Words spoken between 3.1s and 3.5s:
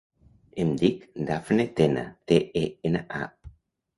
a.